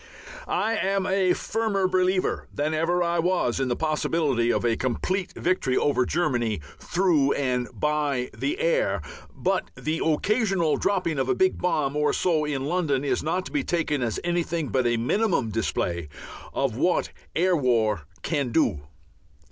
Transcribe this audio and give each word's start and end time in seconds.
I 0.47 0.77
am 0.77 1.05
a 1.05 1.33
firmer 1.33 1.87
believer 1.87 2.47
than 2.51 2.73
ever 2.73 3.03
I 3.03 3.19
was 3.19 3.59
in 3.59 3.67
the 3.67 3.75
possibility 3.75 4.51
of 4.51 4.65
a 4.65 4.75
complete 4.75 5.31
victory 5.33 5.77
over 5.77 6.07
Germany 6.07 6.59
through 6.79 7.33
and 7.33 7.67
by 7.71 8.31
the 8.35 8.57
air. 8.59 9.03
But 9.31 9.69
the 9.75 9.99
occasional 10.03 10.77
dropping 10.77 11.19
of 11.19 11.29
a 11.29 11.35
big 11.35 11.59
bomb 11.61 11.95
or 11.95 12.13
so 12.13 12.45
in 12.45 12.65
London 12.65 13.03
is 13.05 13.21
not 13.21 13.45
to 13.45 13.51
be 13.51 13.63
taken 13.63 14.01
as 14.01 14.19
anything 14.23 14.69
but 14.69 14.87
a 14.87 14.97
minimum 14.97 15.51
display 15.51 16.09
of 16.51 16.75
what 16.75 17.09
air 17.35 17.55
war 17.55 18.07
can 18.23 18.49
do. 18.51 18.79